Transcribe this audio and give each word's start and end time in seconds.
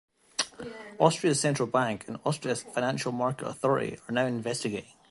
Austria's 0.97 1.39
central 1.39 1.67
bank 1.67 2.05
and 2.07 2.17
Austria's 2.25 2.63
Financial 2.63 3.11
Market 3.11 3.45
Authority 3.47 3.99
are 4.09 4.13
now 4.13 4.25
investigating. 4.25 4.93